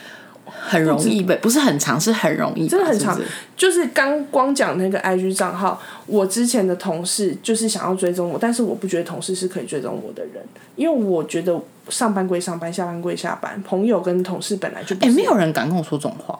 [0.49, 10.41] 很容易被，不是很长，是很容易，真的很长是是就是刚光讲那个 IG 账号，我之前的同事就是想要追踪我，但是我不觉得同事是可以追踪我的人，
[10.77, 15.15] 因为我觉得上班归上班，下班归下班，朋友跟同事本来就不哎、是。
[15.15, 16.39] 没有人敢跟我说这种话、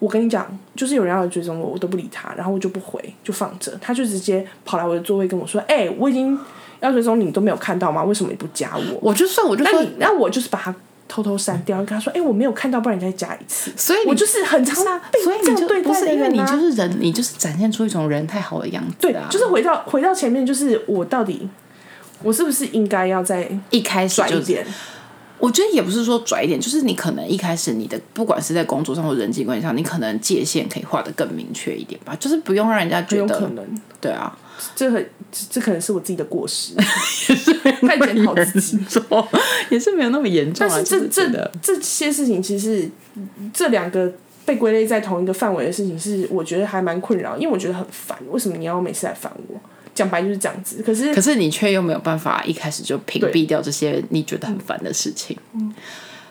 [0.00, 6.36] 我跟你讲，就是有人要来追踪我，我都不理他，然后我就不回，就放着，他就直接跑来我的座位跟我说：“哎、我已经
[6.80, 8.02] 要追踪你，你都没有看到吗？
[8.02, 10.74] 为什么你不加我？”我就算我就说那你，那我就是把他
[11.06, 14.76] 偷偷删掉，跟他说：“哎、我没有看到，不然你再加一次。”所以我就是很常
[15.12, 21.46] 被所以你就这样对不是因为你就是人，你就是展现出一种人太好的样子、对啊，，就是回到回到前面，就是我到底
[22.22, 24.66] 我是不是应该要再一开始就一点？
[25.40, 33.64] 我觉得也不是说拽一点，就是你可能一开始你的不管是在工作上或人际关系上，你可能界限可以画的更明确一点吧，就是不用让人家很觉得有可能，
[34.00, 34.36] 对啊，
[34.76, 38.78] 这很这这可能是我自己的过失，也 是太检讨自己。
[38.88, 39.28] 说
[39.70, 42.88] 也是没有那么严重啊，但是这这 这些事情，其实
[43.54, 44.12] 这两个
[44.44, 48.18] 被归类在同一个范围的事情，是我觉得还蛮困扰，因为我觉得很烦。
[48.30, 49.58] 为什么你要每次来烦我？
[49.94, 50.82] 讲白就是这样子。
[50.82, 55.36] 可是可是你却又没有办法一开始就屏蔽掉这些你觉得很烦的事情。
[55.54, 55.72] 嗯，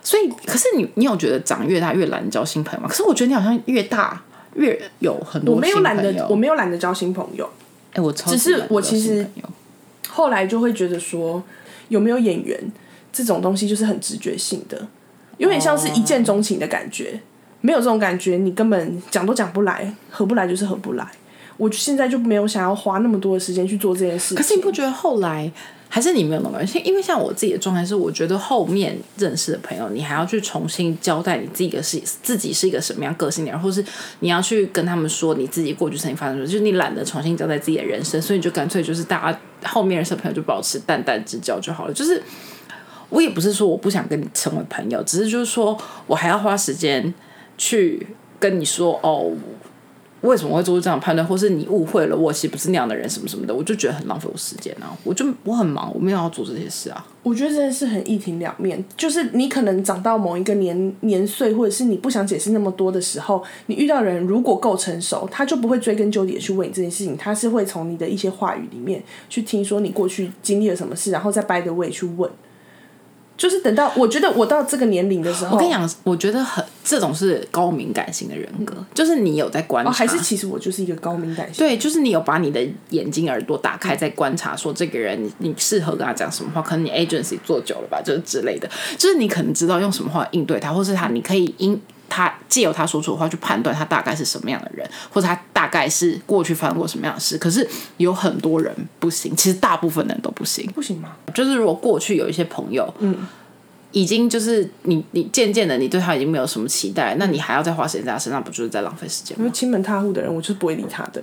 [0.04, 2.88] 所以可是你你有觉得长越大越懒交新朋友吗？
[2.90, 4.22] 可是我觉得你好像越大
[4.56, 7.50] 越有很多我没有懒得，我没有懒得交新朋友。
[7.94, 9.26] 哎、我超只是我其实
[10.08, 11.42] 后来就会觉得说，
[11.90, 12.72] 有没有演员
[13.12, 14.88] 这种东西就是很直觉性的，
[15.38, 17.20] 有点像是一见钟情的感觉。
[17.62, 21.06] 没有这种感觉，你根本讲都讲不来，合不来就是合不来。
[21.60, 24.34] 我现在就没有想要花那么多的时间去做这件事。
[24.34, 25.52] 可是你不觉得后来
[25.88, 33.86] 还是你没有那么关，因为像我自己的状态是，我觉得后面认识的朋友，你还要去重新交代你自己的是自己是一个什么样个性的人，或是
[34.22, 42.24] 你要去跟他们说你自己过去曾经发生什么，就是你懒得重新交代自己的人生，所以你就干脆就是大家后面认识的朋友就保持淡淡之交就好了，就是。
[43.12, 47.12] 我也不是说我不想跟你成为朋友，只是就是说我还要花时间
[47.58, 48.06] 去
[48.40, 49.32] 跟你说哦，
[50.22, 54.92] 为什么会做出这样判断，或是你误会了我，其实不是那样的人，什么什么的，我就觉得很浪费我时间啊！
[55.04, 57.06] 我就我很忙，我没有要做这些事啊。
[57.24, 72.30] 我觉得这件事很一体两面，就是你可能长到某一个年年岁，或者是你不想解释那么多的时候，你遇到人如果够成熟，他就不会追根究底的去问你这件事情，他是会从你的一些话语里面去听说你过去经历了什么事，然后再 by the way 去问。
[73.40, 81.66] 就是等到我觉得我到这个年龄的时候，我跟你讲，我觉得很这种是高敏感型的人格，就是你有在观察，哦，还是其实我就是一个高敏感型。
[81.66, 97.38] 对，就是你有把你的眼睛、耳朵打开，在观察说这个人你你适合跟他讲什么话，可能你 agency 做久了吧，就是之类的，就是你可能知道用什么话应对他，或是他你可以因他借由他说出的话去判断他大概是什么样的人，或者他大概是过去发生过什么样的事。
[97.38, 97.66] 可是
[97.98, 100.66] 有很多人不行，其实大部分人都不行。
[100.74, 101.16] 不行吗？
[101.34, 103.16] 就是如果过去有一些朋友，嗯，
[103.92, 109.44] 已经就是你你渐渐的你对他已经没有什么期待，那你还要再花时间在他身上，不就是在浪费时间吗？
[109.44, 111.22] 因为亲门踏户的人，我就是不会理他的，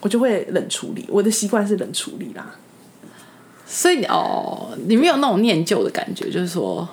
[0.00, 1.04] 我就会冷处理。
[1.08, 2.54] 我的习惯是冷处理啦。
[3.66, 6.86] 所以哦，你没有那种念旧的感觉，就是说，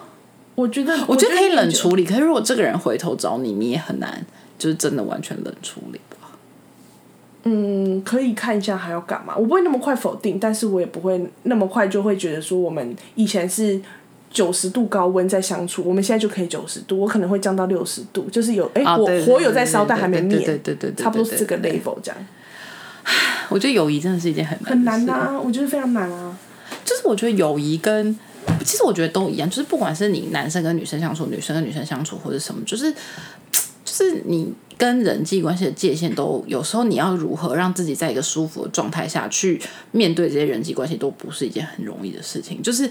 [0.59, 4.25] 我觉得，我觉得可以冷处理，可是如果这个人回头找你，你也很难，
[4.57, 6.31] 就是真的完全冷处理吧。
[7.43, 9.33] 嗯，可以看一下还要干嘛。
[9.37, 13.79] 我不会那么快否定，但是我也不会那么快就会觉得说我们以前是
[14.29, 22.17] 九十度高温在相处，我们现在就可以九十度，我可能会降到六十度，就是有哎、火火有在烧，但还没灭，对对对差不多是这个 level 这样，
[23.47, 26.37] 我觉得友谊真的是一件很难很难啊，我觉得非常难啊。
[26.83, 28.17] 就是我觉得友谊跟
[28.63, 32.91] 其实我觉得都一样，就是不管是你男生跟女生相处，女生跟女生相处，或者什么，就是
[33.51, 42.61] 就是你跟人际关系的界限都有时候你要如何让自己在一个舒服的状态下去面对这些人际关系，都不是一件很容易的事情。
[42.61, 42.89] 就是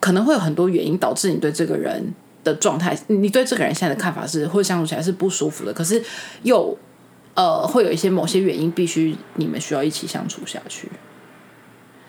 [0.00, 6.02] 可能会有很多原因导致你对这个人的状态，你对这个人现在的看法是或者相处起来是不舒服的，可是
[6.42, 6.76] 又
[7.34, 10.88] 呃会有一些某些原因，必须你们需要一起相处下去。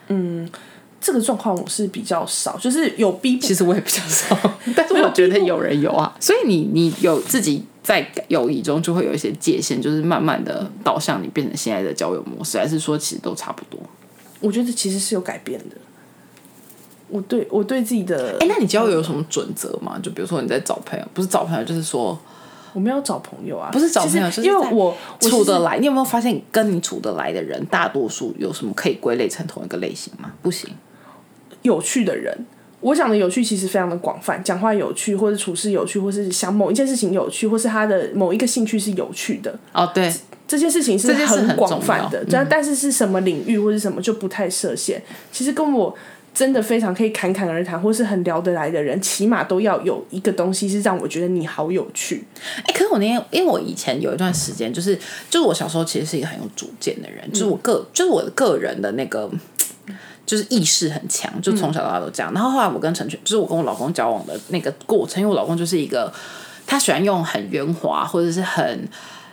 [0.07, 0.47] 嗯
[1.05, 4.35] 这个状况我是比较少，就是有逼迫其实我也比较少，
[4.75, 13.79] 但是我觉得有人有啊，所以你你有自己在友谊中就会有一些界限，就是慢慢的导向你变成现在的交友模式，还是说其实都差不多？
[14.39, 15.75] 我觉得其实是有改变的。
[17.07, 19.99] 我对我对自己的，哎、那你交友有什么准则吗？
[20.01, 22.17] 就比如说你在找朋友，不是找朋友，就是说
[22.73, 25.77] 我们要找朋友啊，不是找朋友，就是因为我处得来。
[25.77, 30.31] 你有没有发现跟你处得来的人，大多数有什么可以归类成同一个类型吗？
[30.41, 30.67] 不行。
[31.65, 32.33] 有趣的人。
[32.81, 40.13] 我讲的有趣其实非常的广泛，讲话有趣，或者处事有趣，或是想某一件事情有趣，或是他的某一个兴趣是有趣的，哦，对，
[40.47, 42.23] 这件事情是很广泛的。
[42.29, 45.01] 但、但是是什么领域或者什么就不太设限。
[45.31, 45.95] 其实跟我
[46.31, 52.23] 真的非常可以侃侃而谈，或是很聊得来的人，起码都要有一个东西是让我觉得你好有趣。
[52.57, 54.95] 哎、可是我那天，因为我以前有一段时间，就是
[55.27, 59.27] 就是我小时候其实是一个很有主见的人，就是我个就是我个人的那个。
[60.25, 62.33] 就是意识很强，就从小到大都这样。
[62.33, 66.11] 然后后来我跟陈全，就是我跟我老公交往的那个过程，因为我老公就是一个
[66.65, 68.89] 他喜欢用很圆滑或者是很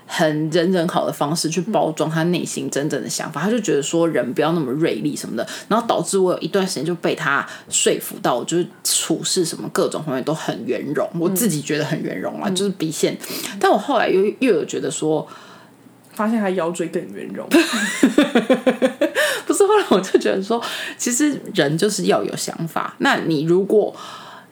[0.06, 13.16] 很人人好的方式去包装他内心真正的想法，他就觉得说人不要那么锐利什么的，然后导致我有一段时间就被他说服到，我就是处事什么各种方面都很圆融，我自己觉得很圆融啦，就是比现，
[13.58, 15.26] 但我后来又又有觉得说，
[16.12, 17.48] 发现他腰椎更圆融，
[19.96, 20.62] 我就觉得说，
[20.96, 23.94] 其实人就是要有想法，那你如果。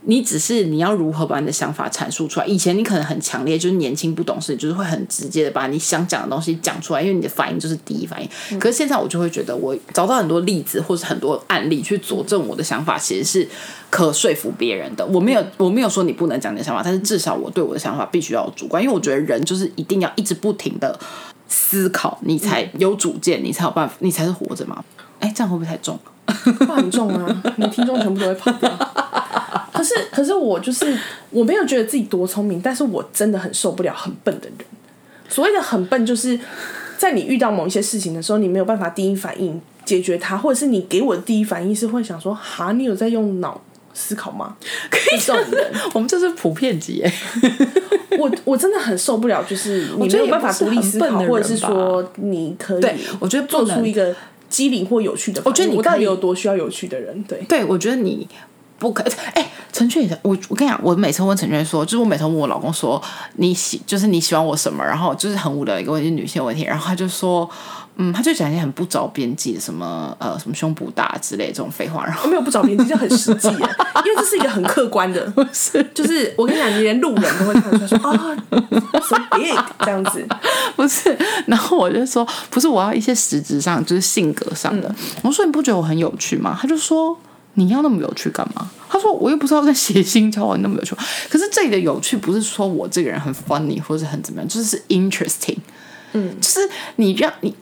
[0.04, 2.46] 你只是你要如何把你的想法阐述出来？
[2.46, 8.58] 以前你可能很强烈，就是年轻不懂事，就是会很直接的把你想讲的东西讲出来，因为你的反应就是第一反应。
[8.58, 13.46] 可是现在我就会觉得，我找到很多例子或是很多案例去佐证我的想法，其实是
[13.90, 15.04] 可说服别人的。
[15.04, 20.98] 我没有我没有说你不能讲你的想法，但是至少我对我的想法必须要有主观，因为我觉得人就是一定要一直不停的
[21.46, 24.82] 思考，你才有主见，你才有办法，你才是活着嘛。
[25.20, 25.98] 哎，这样会不会太重？
[26.66, 28.70] 话很重啊， 你听众全部都会跑掉。
[29.72, 30.96] 可是，可是我就是
[31.30, 34.58] 我没有觉得自己多聪明，但是我真的很受不了很笨的人。
[35.28, 36.38] 所谓的很笨，就是
[36.98, 43.60] 在你遇到某一些事情的时候，你没有办法第一反应解决它，或者是你给我的第一反应是会想说：“哈，你有在用脑
[43.94, 44.56] 思考吗？”
[44.90, 47.12] 可以这种人， 我们这是普遍级哎。
[48.18, 52.84] 我我真的很受不了，就是你没有办法独立思考，或者是说你可以，
[53.18, 54.14] 我觉得做出一个
[54.50, 55.40] 机灵或有趣的。
[55.46, 57.22] 我觉得你到底有多需要有趣的人？
[57.22, 58.28] 对，对我觉得你。
[58.80, 62.98] 不可哎，陈俊也我我跟你讲，我每次问陈俊说，就是我每次问我老公说
[63.36, 67.46] 你喜就是你喜欢我什么，然后就是很无聊一个问题，女性问题，然后他就说，
[68.00, 78.36] 嗯，他就讲一些很不着边际的什么呃什么胸部大之类这种废话，然后没有不着边际，就很实际， 因为这是一个很客观的，是就是我跟你讲，你连路人都会看出来说啊，
[79.04, 80.26] so big 这样子，
[80.76, 86.58] 不是，然后我就说不是，我要一些实质上就是性格上的，我说你不觉得我很有趣吗？
[86.60, 87.16] 他就说。
[87.54, 88.70] 你要那么有趣干嘛？
[88.88, 90.94] 他说我又不是要跟谐星交往，那么有趣。
[91.28, 95.58] 可是这里的有趣不是说我这个人很 funny 或者很怎么样，就是 interesting。
[96.12, 96.60] 嗯，就是
[96.96, 97.52] 你让你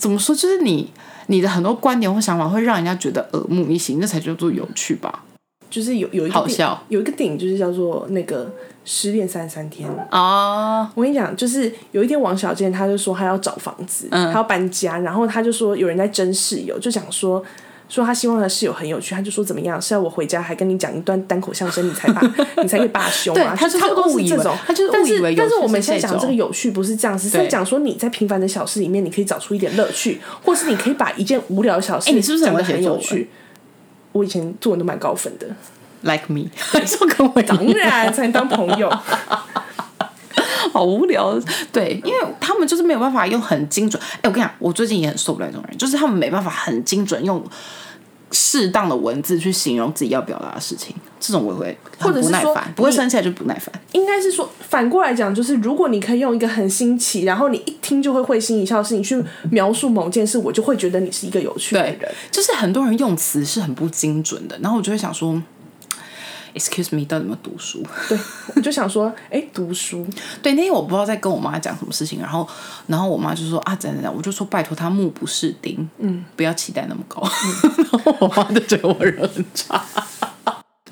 [0.00, 0.90] 怎么说，就是你
[1.26, 5.24] 你的很多观点或想法会让人家觉得耳目一新，那才叫做有趣吧？
[5.68, 8.50] 就是有有一个好笑，有一个电影就是叫做那个
[8.84, 10.90] 失恋三十三天啊。
[10.94, 17.44] 我跟你讲，就是有一天王小贱他就说他要找房子，他要搬家，然后他就说有人在争室友，就讲说。
[17.90, 19.82] 说他希望他室友很有趣，他就说怎么样？
[19.82, 22.22] 是要我回家还跟你讲一段单口相声，你才把
[22.62, 23.54] 你才可以罢休吗？
[23.54, 25.34] 他差不多是这种，他就是误以为。
[25.34, 33.28] 但是我们现在讲这个有趣不是这样，是在讲说你在平凡的小事里面，你可以找出一点乐趣，或是你可以把一件无聊的小事，你是不是讲的很有趣？
[34.12, 35.46] 我以前作文都蛮高分的
[36.02, 36.46] ，like me，
[36.86, 38.88] 说跟我当然才能当朋友。
[40.72, 41.38] 好无聊，
[41.72, 44.00] 对，因为他们就是没有办法用很精准。
[44.16, 47.44] 哎，我跟你讲，我最近也很受不了这种人，就是他们没办法很精准用
[48.30, 50.94] 适当的文字去形容自己要表达的事情。
[51.18, 53.70] 这种我会或者不耐烦，不会生气就不耐烦。
[53.92, 61.98] 应该是说反过来讲，就是如果你可以用一个很新奇，然后你一听就会会心一笑的事情去描述某件事，我就会觉得你是一个有趣的人。
[62.30, 65.42] 就是很多人用词是很不精准的，然后我就会想说。
[66.54, 67.82] Excuse me，到底有没有读书？
[68.08, 68.18] 对，
[68.56, 70.06] 我就想说， 哎，读书。
[70.42, 72.46] 对，那天我不知道在跟我妈讲什么事情，然后，
[72.86, 77.22] 然后我妈就说啊，怎样怎样，我就说拜托她目不识丁，嗯，不要期待那么高。
[77.78, 79.80] 然后我妈就觉得我人很差。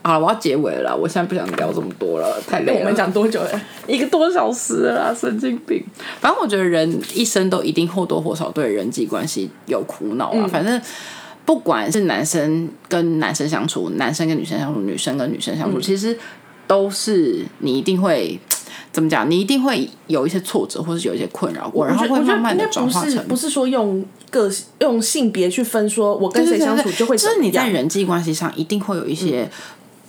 [0.01, 2.79] 好了，我要结尾了，我现在不想聊这么多了，太累了。
[2.79, 3.61] 我们讲多久了？
[3.87, 5.85] 一个多小时了，神经病。
[6.21, 10.81] 反正我觉得人一生都一定或多或少对人际关系有苦恼啊，反正。
[11.49, 16.15] 不管是男生跟男生相处，男生跟女生相处，女生跟女生相处，其实
[16.67, 18.39] 都是你一定会
[18.93, 19.31] 怎么讲？
[19.31, 24.51] 你一定会有一些挫折，或是有一些困扰过，然后会慢慢的转化成不是说用个
[24.81, 29.51] 用性别去分，说我跟谁相处就会，就是你在人际关系上一定会有一些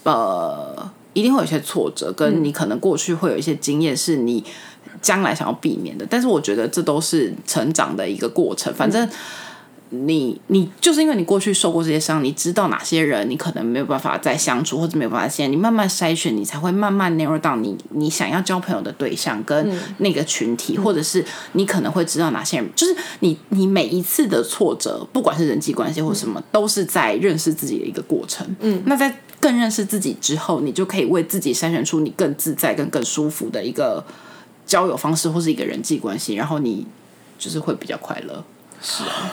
[0.03, 4.43] 呃，一定会有一些挫折，跟你可能过去会有一些经验是你
[5.01, 9.09] 将来想要避免的，但是我觉得这都是成长的一个过程，反正。
[9.91, 28.47] 你你就是因为你过去受过这些伤，你知道哪些人你可能没有办法再相处，或者没有办法现在你慢慢筛选，你才会慢慢 narrow 到你你想要交朋友的对象跟那个群体，或者是你可能会知道哪些人，就是你你每一次的挫折，不管是人际关系或什么，都是在认识自己的一个过程。
[28.59, 34.05] 嗯，那在更认识自己之后，你就可以为自己筛选出你更自在、跟更舒服的一个
[34.67, 36.85] 交友方式，或是一个人际关系，然后你
[37.39, 38.43] 就是会比较快乐。
[38.81, 39.31] 是啊。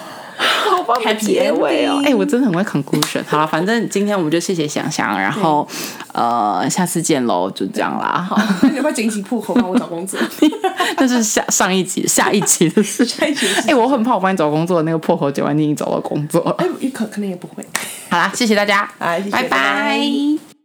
[0.95, 2.01] 太结尾哦！
[2.05, 3.23] 哎，我真的很会 conclusion。
[3.27, 5.67] 好了，反正今天我们就谢谢想想，然后
[6.13, 8.27] 呃，下次见喽，就这样啦。
[8.29, 8.39] 好，
[8.73, 10.19] 你快紧急破口帮我找工作。
[10.99, 13.47] 那是下上一集、下一集的事下一集。
[13.67, 16.55] 哎，我很怕我帮你找工作，那个破口解完你已经找到工作了。
[16.59, 17.65] 哎，可可能也不会。
[18.09, 20.56] 好啦，谢谢大家，拜拜。